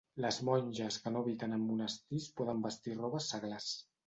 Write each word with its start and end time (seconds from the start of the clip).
Les 0.23 0.37
monges 0.47 0.97
que 1.03 1.11
no 1.15 1.21
habiten 1.25 1.53
en 1.59 1.67
monestirs 1.67 2.27
poden 2.41 2.65
vestir 2.65 2.97
robes 3.05 3.31
seglars. 3.37 3.71